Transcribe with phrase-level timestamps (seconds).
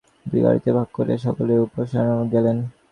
[0.25, 2.57] দুই গাড়িতে ভাগ করিয়া সকলে উপাসনালয়ে গেলেন।